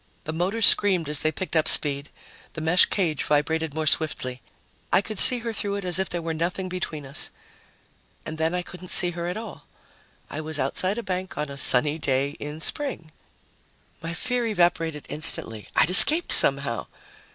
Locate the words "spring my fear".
12.61-14.47